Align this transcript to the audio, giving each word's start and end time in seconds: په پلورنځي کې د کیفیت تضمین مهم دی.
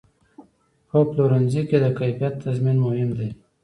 په 0.89 0.97
پلورنځي 1.09 1.61
کې 1.69 1.77
د 1.83 1.87
کیفیت 1.99 2.33
تضمین 2.43 2.77
مهم 2.85 3.09
دی. 3.17 3.29